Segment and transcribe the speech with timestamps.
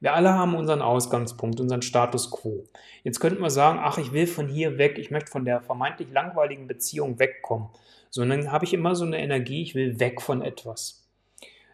[0.00, 2.64] Wir alle haben unseren Ausgangspunkt, unseren Status quo.
[3.02, 6.10] Jetzt könnten wir sagen, ach, ich will von hier weg, ich möchte von der vermeintlich
[6.12, 7.68] langweiligen Beziehung wegkommen.
[8.10, 11.04] Sondern habe ich immer so eine Energie, ich will weg von etwas.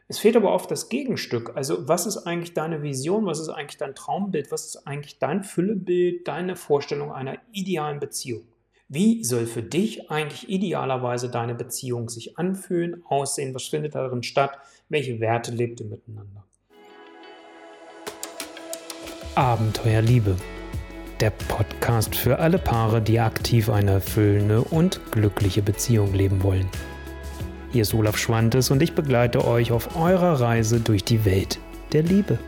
[0.09, 1.53] Es fehlt aber oft das Gegenstück.
[1.55, 5.45] Also was ist eigentlich deine Vision, was ist eigentlich dein Traumbild, was ist eigentlich dein
[5.45, 8.43] Füllebild, deine Vorstellung einer idealen Beziehung?
[8.89, 14.59] Wie soll für dich eigentlich idealerweise deine Beziehung sich anfühlen, aussehen, was findet darin statt,
[14.89, 16.45] welche Werte lebt ihr miteinander?
[19.37, 20.37] Abenteuerliebe.
[21.19, 26.69] Der Podcast für alle Paare, die aktiv eine erfüllende und glückliche Beziehung leben wollen.
[27.73, 31.59] Hier ist Olaf Schwantes und ich begleite euch auf eurer Reise durch die Welt
[31.93, 32.39] der Liebe.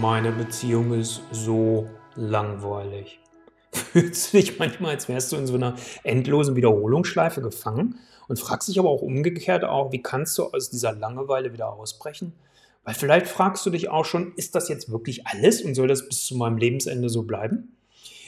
[0.00, 3.18] Meine Beziehung ist so langweilig.
[3.72, 5.74] Fühlst du dich manchmal, als wärst du in so einer
[6.04, 10.92] endlosen Wiederholungsschleife gefangen und fragst dich aber auch umgekehrt auch, wie kannst du aus dieser
[10.92, 12.34] Langeweile wieder ausbrechen?
[12.84, 16.08] Weil vielleicht fragst du dich auch schon, ist das jetzt wirklich alles und soll das
[16.08, 17.76] bis zu meinem Lebensende so bleiben?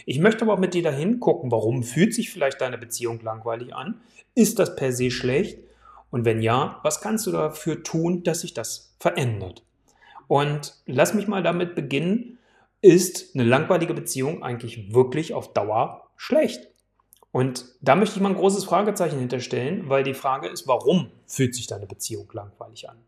[0.04, 3.74] Ich möchte aber auch mit dir dahin gucken, warum fühlt sich vielleicht deine Beziehung langweilig
[3.74, 4.00] an?
[4.34, 5.58] Ist das per se schlecht?
[6.10, 9.64] Und wenn ja, was kannst du dafür tun, dass sich das verändert?
[10.28, 12.38] Und lass mich mal damit beginnen,
[12.80, 16.68] ist eine langweilige Beziehung eigentlich wirklich auf Dauer schlecht?
[17.30, 21.54] Und da möchte ich mal ein großes Fragezeichen hinterstellen, weil die Frage ist, warum fühlt
[21.54, 22.98] sich deine Beziehung langweilig an?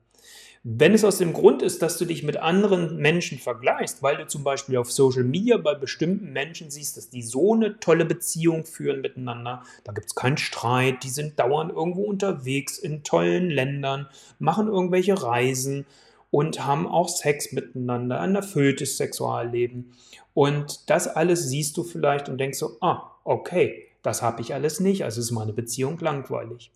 [0.66, 4.26] Wenn es aus dem Grund ist, dass du dich mit anderen Menschen vergleichst, weil du
[4.26, 8.64] zum Beispiel auf Social Media bei bestimmten Menschen siehst, dass die so eine tolle Beziehung
[8.64, 14.08] führen miteinander, da gibt es keinen Streit, die sind dauernd irgendwo unterwegs in tollen Ländern,
[14.38, 15.84] machen irgendwelche Reisen
[16.30, 19.92] und haben auch Sex miteinander, ein erfülltes Sexualleben.
[20.32, 24.80] Und das alles siehst du vielleicht und denkst so, ah, okay, das habe ich alles
[24.80, 26.70] nicht, also ist meine Beziehung langweilig.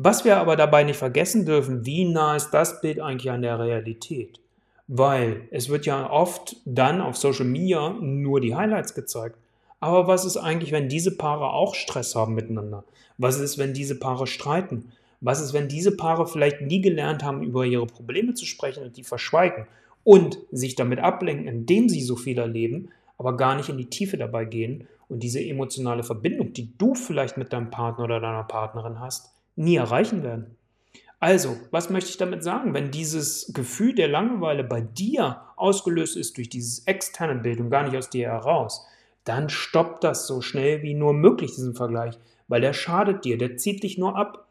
[0.00, 3.58] Was wir aber dabei nicht vergessen dürfen, wie nah ist das Bild eigentlich an der
[3.58, 4.38] Realität?
[4.86, 9.34] Weil es wird ja oft dann auf Social Media nur die Highlights gezeigt.
[9.80, 12.84] Aber was ist eigentlich, wenn diese Paare auch Stress haben miteinander?
[13.16, 14.92] Was ist, wenn diese Paare streiten?
[15.20, 18.96] Was ist, wenn diese Paare vielleicht nie gelernt haben, über ihre Probleme zu sprechen und
[18.96, 19.66] die verschweigen
[20.04, 24.16] und sich damit ablenken, indem sie so viel erleben, aber gar nicht in die Tiefe
[24.16, 29.00] dabei gehen und diese emotionale Verbindung, die du vielleicht mit deinem Partner oder deiner Partnerin
[29.00, 30.56] hast, nie erreichen werden.
[31.20, 32.74] Also, was möchte ich damit sagen?
[32.74, 37.82] Wenn dieses Gefühl der Langeweile bei dir ausgelöst ist durch dieses externe Bild und gar
[37.82, 38.86] nicht aus dir heraus,
[39.24, 43.56] dann stoppt das so schnell wie nur möglich, diesen Vergleich, weil der schadet dir, der
[43.56, 44.46] zieht dich nur ab.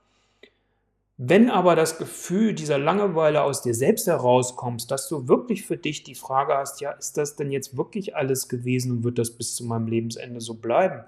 [1.15, 6.03] Wenn aber das Gefühl dieser Langeweile aus dir selbst herauskommst, dass du wirklich für dich
[6.03, 9.55] die Frage hast, ja, ist das denn jetzt wirklich alles gewesen und wird das bis
[9.55, 11.05] zu meinem Lebensende so bleiben?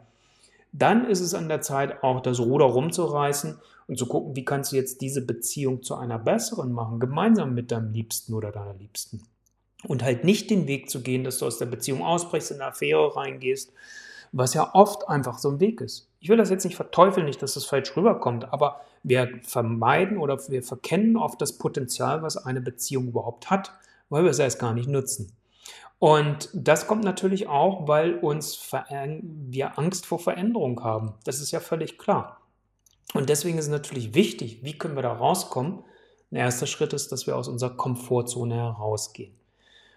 [0.71, 3.59] Dann ist es an der Zeit, auch das Ruder rumzureißen
[3.89, 7.71] und zu gucken, wie kannst du jetzt diese Beziehung zu einer besseren machen, gemeinsam mit
[7.71, 9.23] deinem Liebsten oder deiner Liebsten.
[9.83, 12.67] Und halt nicht den Weg zu gehen, dass du aus der Beziehung ausbrichst, in eine
[12.67, 13.73] Affäre reingehst,
[14.31, 16.07] was ja oft einfach so ein Weg ist.
[16.19, 20.37] Ich will das jetzt nicht verteufeln, nicht, dass das falsch rüberkommt, aber wir vermeiden oder
[20.49, 23.73] wir verkennen oft das Potenzial, was eine Beziehung überhaupt hat,
[24.09, 25.31] weil wir es erst gar nicht nutzen.
[25.97, 31.13] Und das kommt natürlich auch, weil uns wir Angst vor Veränderung haben.
[31.23, 32.39] Das ist ja völlig klar.
[33.13, 35.83] Und deswegen ist es natürlich wichtig, wie können wir da rauskommen?
[36.31, 39.33] Ein erster Schritt ist, dass wir aus unserer Komfortzone herausgehen.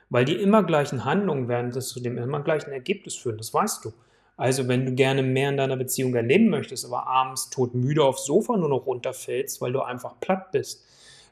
[0.09, 3.85] Weil die immer gleichen Handlungen werden das zu dem immer gleichen Ergebnis führen, das weißt
[3.85, 3.93] du.
[4.37, 8.57] Also wenn du gerne mehr in deiner Beziehung erleben möchtest, aber abends todmüde aufs Sofa
[8.57, 10.85] nur noch runterfällst, weil du einfach platt bist,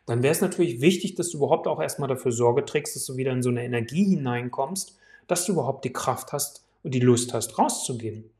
[0.06, 3.16] dann wäre es natürlich wichtig, dass du überhaupt auch erstmal dafür Sorge trägst, dass du
[3.16, 4.98] wieder in so eine Energie hineinkommst,
[5.28, 8.30] dass du überhaupt die Kraft hast und die Lust hast, rauszugehen.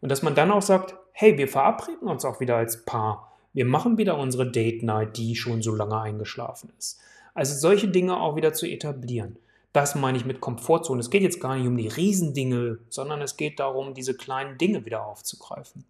[0.00, 3.32] Und dass man dann auch sagt, hey, wir verabreden uns auch wieder als Paar.
[3.54, 7.00] Wir machen wieder unsere Date Night, die schon so lange eingeschlafen ist.
[7.32, 9.38] Also solche Dinge auch wieder zu etablieren.
[9.72, 11.00] Das meine ich mit Komfortzone.
[11.00, 14.84] Es geht jetzt gar nicht um die Riesendinge, sondern es geht darum, diese kleinen Dinge
[14.84, 15.86] wieder aufzugreifen.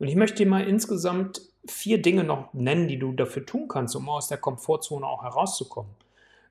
[0.00, 3.94] Und ich möchte dir mal insgesamt vier Dinge noch nennen, die du dafür tun kannst,
[3.94, 5.92] um aus der Komfortzone auch herauszukommen.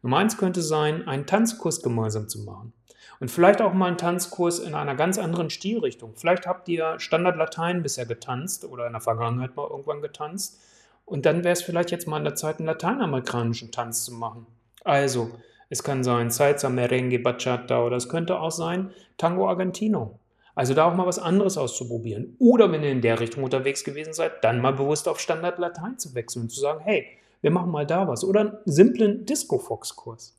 [0.04, 2.72] Nummer eins könnte sein, einen Tanzkurs gemeinsam zu machen.
[3.19, 6.13] Und vielleicht auch mal einen Tanzkurs in einer ganz anderen Stilrichtung.
[6.16, 10.60] Vielleicht habt ihr Standard Latein bisher getanzt oder in der Vergangenheit mal irgendwann getanzt.
[11.06, 14.46] Und dann wäre es vielleicht jetzt mal an der Zeit, einen lateinamerikanischen Tanz zu machen.
[14.84, 15.31] Also,
[15.69, 20.19] es kann sein Salsa, Merengue, Bachata oder es könnte auch sein Tango Argentino.
[20.56, 22.36] Also da auch mal was anderes auszuprobieren.
[22.40, 25.98] Oder wenn ihr in der Richtung unterwegs gewesen seid, dann mal bewusst auf Standard Latein
[25.98, 27.07] zu wechseln und zu sagen, hey,
[27.42, 28.24] wir machen mal da was.
[28.24, 30.38] Oder einen simplen Disco-Fox-Kurs.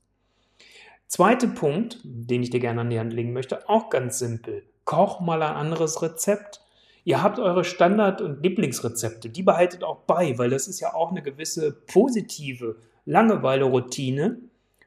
[1.10, 4.62] Zweiter Punkt, den ich dir gerne an die Hand legen möchte, auch ganz simpel.
[4.84, 6.60] Koch mal ein anderes Rezept.
[7.02, 11.10] Ihr habt eure Standard- und Lieblingsrezepte, die behaltet auch bei, weil das ist ja auch
[11.10, 12.76] eine gewisse positive
[13.06, 14.38] Langeweile-Routine,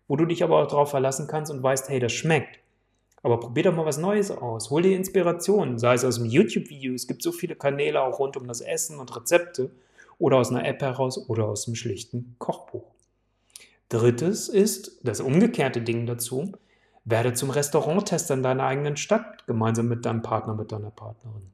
[0.07, 2.57] wo du dich aber auch darauf verlassen kannst und weißt, hey, das schmeckt.
[3.21, 4.69] Aber probier doch mal was Neues aus.
[4.69, 6.93] Hol dir Inspiration, sei es aus einem YouTube-Video.
[6.93, 9.71] Es gibt so viele Kanäle auch rund um das Essen und Rezepte
[10.19, 12.92] oder aus einer App heraus oder aus einem schlichten Kochbuch.
[13.93, 16.51] Drittes ist das umgekehrte Ding dazu.
[17.05, 21.51] Werde zum Restauranttester in deiner eigenen Stadt, gemeinsam mit deinem Partner, mit deiner Partnerin.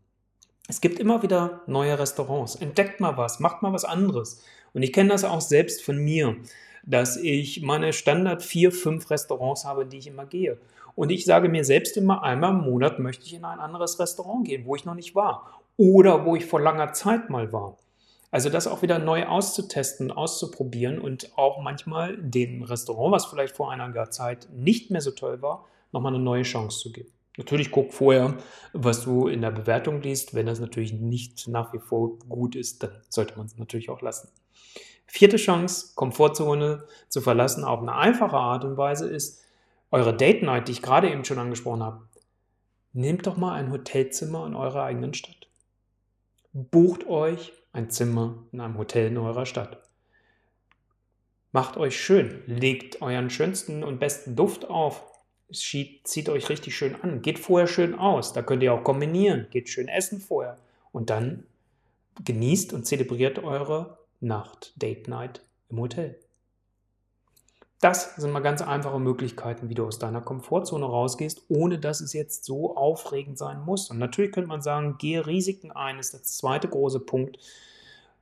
[0.69, 2.55] Es gibt immer wieder neue Restaurants.
[2.55, 4.41] Entdeckt mal was, macht mal was anderes.
[4.73, 6.37] Und ich kenne das auch selbst von mir,
[6.85, 10.59] dass ich meine Standard vier, fünf Restaurants habe, die ich immer gehe.
[10.95, 14.47] Und ich sage mir selbst immer, einmal im Monat möchte ich in ein anderes Restaurant
[14.47, 15.61] gehen, wo ich noch nicht war.
[15.75, 17.75] Oder wo ich vor langer Zeit mal war.
[18.31, 23.71] Also das auch wieder neu auszutesten, auszuprobieren und auch manchmal dem Restaurant, was vielleicht vor
[23.71, 27.11] einer Zeit nicht mehr so toll war, nochmal eine neue Chance zu geben.
[27.37, 28.37] Natürlich guck vorher,
[28.73, 30.35] was du in der Bewertung liest.
[30.35, 34.01] Wenn das natürlich nicht nach wie vor gut ist, dann sollte man es natürlich auch
[34.01, 34.29] lassen.
[35.07, 39.41] Vierte Chance, Komfortzone zu verlassen auf eine einfache Art und Weise ist,
[39.89, 42.01] eure Date Night, die ich gerade eben schon angesprochen habe,
[42.93, 45.38] nehmt doch mal ein Hotelzimmer in eurer eigenen Stadt.
[46.53, 49.83] Bucht euch ein Zimmer in einem Hotel in eurer Stadt.
[51.51, 55.03] Macht euch schön, legt euren schönsten und besten Duft auf,
[55.51, 59.69] zieht euch richtig schön an, geht vorher schön aus, da könnt ihr auch kombinieren, geht
[59.69, 60.57] schön essen vorher.
[60.91, 61.45] Und dann
[62.23, 66.19] genießt und zelebriert eure Nacht, Date Night im Hotel.
[67.81, 72.11] Das sind mal ganz einfache Möglichkeiten, wie du aus deiner Komfortzone rausgehst, ohne dass es
[72.11, 73.89] jetzt so aufregend sein muss.
[73.89, 77.39] Und natürlich könnte man sagen, gehe Risiken ein, ist der zweite große Punkt.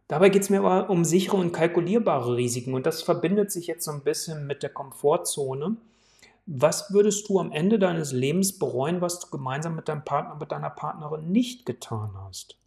[0.08, 2.76] Dabei geht es mir aber um sichere und kalkulierbare Risiken.
[2.76, 5.76] Und das verbindet sich jetzt so ein bisschen mit der Komfortzone.
[6.46, 10.52] Was würdest du am Ende deines Lebens bereuen, was du gemeinsam mit deinem Partner, mit
[10.52, 12.58] deiner Partnerin nicht getan hast?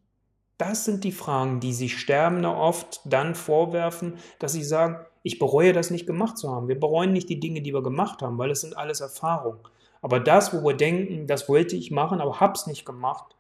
[0.61, 5.73] Das sind die Fragen, die sich Sterbende oft dann vorwerfen, dass sie sagen, ich bereue
[5.73, 6.69] das nicht gemacht zu haben.
[6.69, 9.61] Wir bereuen nicht die Dinge, die wir gemacht haben, weil es sind alles Erfahrungen.
[10.03, 13.37] Aber das, wo wir denken, das wollte ich machen, aber hab's nicht gemacht,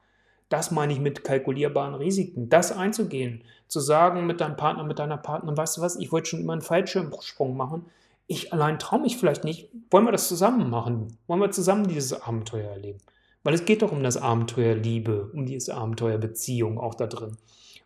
[0.48, 2.48] das meine ich mit kalkulierbaren Risiken.
[2.48, 6.30] Das einzugehen, zu sagen mit deinem Partner, mit deiner Partnerin, weißt du was, ich wollte
[6.30, 7.84] schon immer einen Fallschirmsprung machen.
[8.28, 9.68] Ich allein traue mich vielleicht nicht.
[9.90, 11.18] Wollen wir das zusammen machen?
[11.26, 13.00] Wollen wir zusammen dieses Abenteuer erleben?
[13.42, 17.36] Weil es geht doch um das Abenteuer Liebe, um dieses Abenteuer Beziehung auch da drin.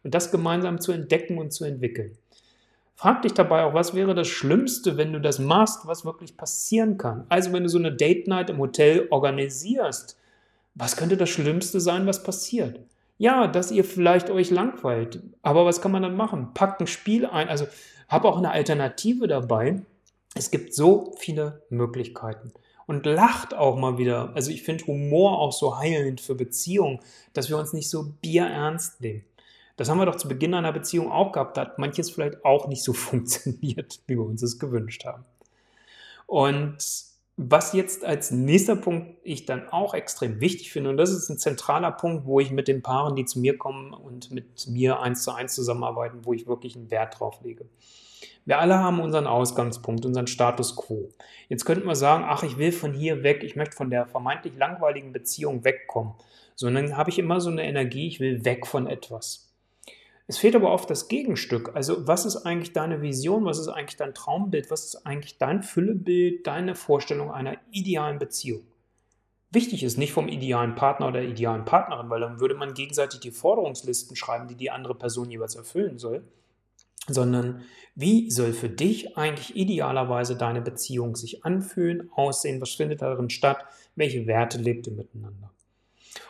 [0.03, 2.19] Und das gemeinsam zu entdecken und zu entwickeln.
[2.97, 6.97] Frag dich dabei auch, was wäre das Schlimmste, wenn du das machst, was wirklich passieren
[6.99, 7.25] kann.
[7.29, 10.17] Also wenn du so eine Date Night im Hotel organisierst,
[10.75, 12.81] was könnte das Schlimmste sein, was passiert?
[13.19, 15.23] Ja, dass ihr vielleicht euch langweilt.
[15.43, 16.53] Aber was kann man dann machen?
[16.55, 17.49] Packt ein Spiel ein.
[17.49, 17.67] Also
[18.09, 19.81] hab auch eine Alternative dabei.
[20.35, 22.53] Es gibt so viele Möglichkeiten
[22.87, 24.33] und lacht auch mal wieder.
[24.35, 27.01] Also ich finde Humor auch so heilend für Beziehungen,
[27.33, 29.25] dass wir uns nicht so bierernst nehmen.
[29.77, 31.57] Das haben wir doch zu Beginn einer Beziehung auch gehabt.
[31.57, 35.25] Da hat manches vielleicht auch nicht so funktioniert, wie wir uns es gewünscht haben.
[36.27, 36.79] Und
[37.37, 41.39] was jetzt als nächster Punkt ich dann auch extrem wichtig finde, und das ist ein
[41.39, 45.25] zentraler Punkt, wo ich mit den Paaren, die zu mir kommen und mit mir eins
[45.25, 47.67] zu eins zusammenarbeiten, wo ich wirklich einen Wert drauf lege.
[48.46, 51.08] Wir alle haben unseren Ausgangspunkt, unseren Status quo.
[51.49, 54.55] Jetzt könnten wir sagen, ach, ich will von hier weg, ich möchte von der vermeintlich
[54.56, 56.14] langweiligen Beziehung wegkommen.
[56.55, 59.50] Sondern habe ich immer so eine Energie, ich will weg von etwas.
[60.26, 61.73] Es fehlt aber oft das Gegenstück.
[61.75, 65.62] Also was ist eigentlich deine Vision, was ist eigentlich dein Traumbild, was ist eigentlich dein
[65.62, 68.63] Füllebild, deine Vorstellung einer idealen Beziehung?
[69.51, 73.31] Wichtig ist nicht vom idealen Partner oder idealen Partnerin, weil dann würde man gegenseitig die
[73.31, 76.24] Forderungslisten schreiben, die die andere Person jeweils erfüllen soll,
[77.08, 77.63] sondern
[77.94, 83.65] wie soll für dich eigentlich idealerweise deine Beziehung sich anfühlen, aussehen, was findet darin statt,
[83.94, 85.51] welche Werte lebt ihr miteinander.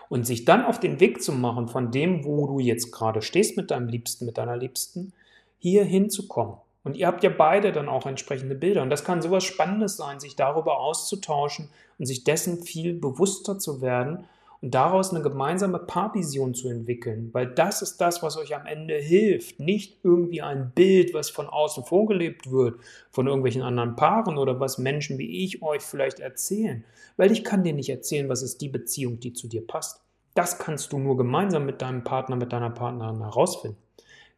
[0.08, 3.56] Und sich dann auf den Weg zu machen von dem, wo du jetzt gerade stehst
[3.56, 5.12] mit deinem Liebsten, mit deiner Liebsten,
[5.58, 6.56] hier hinzukommen.
[6.82, 8.82] Und ihr habt ja beide dann auch entsprechende Bilder.
[8.82, 13.80] Und das kann sowas Spannendes sein, sich darüber auszutauschen und sich dessen viel bewusster zu
[13.80, 14.26] werden
[14.64, 18.94] und daraus eine gemeinsame Paarvision zu entwickeln, weil das ist das, was euch am Ende
[18.94, 22.80] hilft, nicht irgendwie ein Bild, was von außen vorgelebt wird,
[23.10, 26.82] von irgendwelchen anderen Paaren oder was Menschen wie ich euch vielleicht erzählen,
[27.18, 30.00] weil ich kann dir nicht erzählen, was ist die Beziehung, die zu dir passt.
[30.34, 33.76] Das kannst du nur gemeinsam mit deinem Partner, mit deiner Partnerin herausfinden.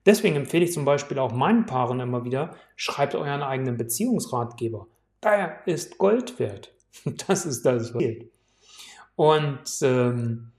[0.07, 4.89] Deswegen empfehle ich zum Beispiel auch meinen Paaren immer wieder, schreibt euren eigenen Beziehungsratgeber.
[5.23, 6.73] Der ist Gold wert.
[7.29, 8.31] Das ist das, was fehlt.
[9.17, 10.53] Und ähm,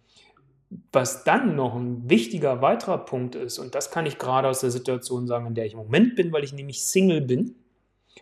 [0.91, 4.71] was dann noch ein wichtiger weiterer Punkt ist, und das kann ich gerade aus der
[4.71, 7.55] Situation sagen, in der ich im Moment bin, weil ich nämlich Single bin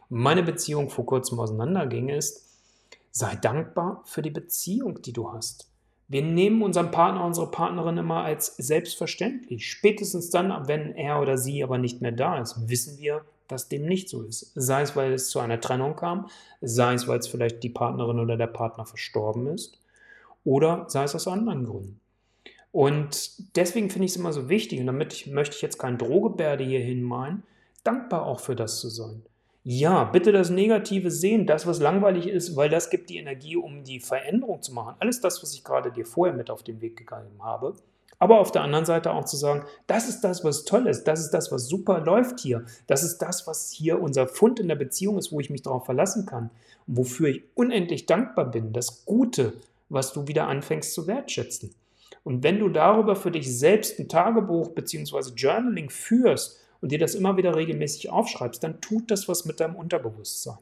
[0.09, 2.45] meine Beziehung vor kurzem auseinanderging, ist,
[3.11, 5.71] sei dankbar für die Beziehung, die du hast.
[6.07, 9.69] Wir nehmen unseren Partner, unsere Partnerin immer als selbstverständlich.
[9.69, 13.85] Spätestens dann, wenn er oder sie aber nicht mehr da ist, wissen wir, dass dem
[13.85, 14.51] nicht so ist.
[14.55, 16.27] Sei es, weil es zu einer Trennung kam,
[16.61, 19.79] sei es, weil es vielleicht die Partnerin oder der Partner verstorben ist,
[20.45, 21.99] oder sei es aus anderen Gründen.
[22.71, 25.97] Und deswegen finde ich es immer so wichtig, und damit ich, möchte ich jetzt kein
[25.97, 27.43] Drohgebärde hierhin meinen,
[27.83, 29.23] dankbar auch für das zu sein.
[29.63, 33.83] Ja, bitte das Negative sehen, das, was langweilig ist, weil das gibt die Energie, um
[33.83, 34.95] die Veränderung zu machen.
[34.99, 37.73] Alles das, was ich gerade dir vorher mit auf den Weg gegeben habe.
[38.19, 41.19] Aber auf der anderen Seite auch zu sagen, das ist das, was toll ist, das
[41.19, 44.75] ist das, was super läuft hier, das ist das, was hier unser Fund in der
[44.75, 46.49] Beziehung ist, wo ich mich darauf verlassen kann
[46.87, 49.53] und wofür ich unendlich dankbar bin, das Gute,
[49.89, 51.75] was du wieder anfängst zu wertschätzen.
[52.23, 55.31] Und wenn du darüber für dich selbst ein Tagebuch bzw.
[55.35, 59.75] Journaling führst und dir das immer wieder regelmäßig aufschreibst, dann tut das was mit deinem
[59.75, 60.57] Unterbewusstsein.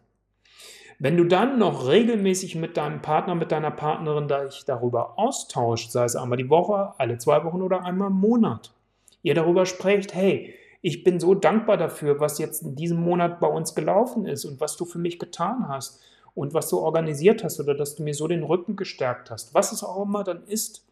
[0.99, 6.05] Wenn du dann noch regelmäßig mit deinem Partner, mit deiner Partnerin dich darüber austauscht, sei
[6.05, 8.73] es einmal die Woche, alle zwei Wochen oder einmal im Monat,
[9.21, 13.47] ihr darüber sprecht, hey, ich bin so dankbar dafür, was jetzt in diesem Monat bei
[13.47, 16.01] uns gelaufen ist und was du für mich getan hast
[16.35, 19.71] und was du organisiert hast oder dass du mir so den Rücken gestärkt hast, was
[19.71, 20.85] es auch immer dann ist,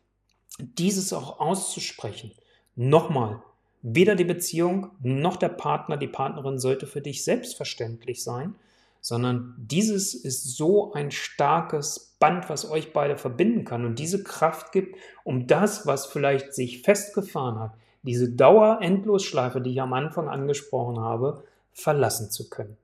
[0.60, 2.32] dieses auch auszusprechen.
[2.76, 3.42] Nochmal,
[3.82, 8.56] weder die Beziehung noch der Partner, die Partnerin sollte für dich selbstverständlich sein,
[9.02, 14.72] sondern dieses ist so ein starkes Band, was euch beide verbinden kann und diese Kraft
[14.72, 21.00] gibt, um das, was vielleicht sich festgefahren hat, diese Dauer-Endlosschleife, die ich am Anfang angesprochen
[21.00, 21.44] habe,
[21.74, 22.78] verlassen zu können.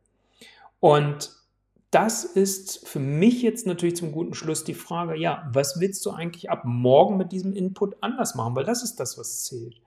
[0.79, 1.36] Und
[1.97, 6.11] das ist für mich jetzt natürlich zum guten Schluss die Frage, ja, was willst du
[6.11, 8.55] eigentlich ab morgen mit diesem Input anders machen?
[8.55, 9.81] Weil das ist das, was zählt.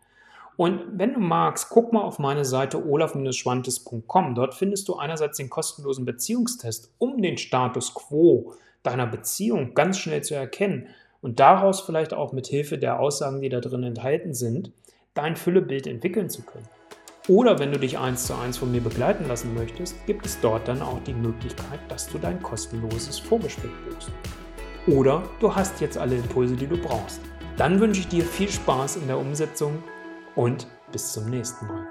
[0.56, 4.34] Und wenn du magst, guck mal auf meine Seite olaf-schwantes.com.
[4.34, 10.24] Dort findest du einerseits den kostenlosen Beziehungstest, um den Status quo deiner Beziehung ganz schnell
[10.24, 10.88] zu erkennen
[11.22, 14.72] und daraus vielleicht auch mit Hilfe der Aussagen, die da drin enthalten sind,
[15.14, 16.68] dein Füllebild entwickeln zu können.
[17.28, 20.66] Oder wenn du dich eins zu eins von mir begleiten lassen möchtest, gibt es dort
[20.66, 24.10] dann auch die Möglichkeit, dass du dein kostenloses Vorgespräch buchst.
[24.86, 27.20] Oder du hast jetzt alle Impulse, die du brauchst.
[27.56, 29.82] Dann wünsche ich dir viel Spaß in der Umsetzung
[30.34, 31.86] und bis zum nächsten Mal.